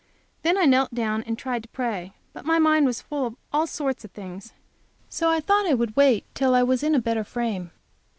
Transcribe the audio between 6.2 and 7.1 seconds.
till I was in a